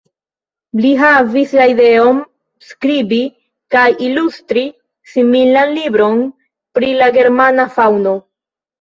[0.85, 2.21] Li havis la ideon
[2.71, 3.21] skribi
[3.77, 4.67] kaj ilustri
[5.15, 6.29] similan libron
[6.81, 8.21] pri la germana faŭno.